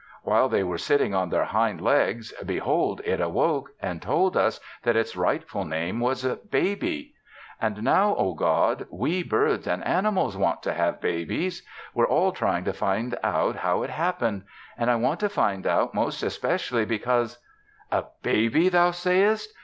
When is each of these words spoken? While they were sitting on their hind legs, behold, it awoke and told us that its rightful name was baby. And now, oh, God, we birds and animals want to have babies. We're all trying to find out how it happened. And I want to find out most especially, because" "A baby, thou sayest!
While 0.23 0.49
they 0.49 0.63
were 0.63 0.79
sitting 0.79 1.13
on 1.13 1.29
their 1.29 1.45
hind 1.45 1.79
legs, 1.79 2.33
behold, 2.43 3.01
it 3.05 3.21
awoke 3.21 3.69
and 3.79 4.01
told 4.01 4.35
us 4.35 4.59
that 4.81 4.95
its 4.95 5.15
rightful 5.15 5.63
name 5.63 5.99
was 5.99 6.23
baby. 6.23 7.13
And 7.61 7.83
now, 7.83 8.15
oh, 8.17 8.33
God, 8.33 8.87
we 8.89 9.21
birds 9.21 9.67
and 9.67 9.85
animals 9.85 10.35
want 10.35 10.63
to 10.63 10.73
have 10.73 11.01
babies. 11.01 11.61
We're 11.93 12.07
all 12.07 12.31
trying 12.31 12.63
to 12.63 12.73
find 12.73 13.15
out 13.23 13.57
how 13.57 13.83
it 13.83 13.91
happened. 13.91 14.45
And 14.75 14.89
I 14.89 14.95
want 14.95 15.19
to 15.19 15.29
find 15.29 15.67
out 15.67 15.93
most 15.93 16.23
especially, 16.23 16.83
because" 16.83 17.37
"A 17.91 18.05
baby, 18.23 18.69
thou 18.69 18.89
sayest! 18.89 19.53